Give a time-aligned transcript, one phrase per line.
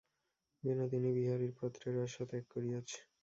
[0.63, 2.99] বিনোদিনী বিহারীর পত্রের আশা ত্যাগ করিয়াছে।